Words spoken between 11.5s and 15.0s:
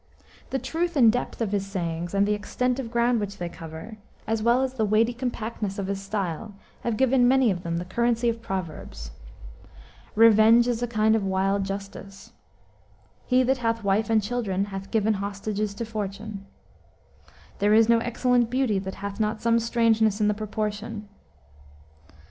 justice." "He that hath wife and children hath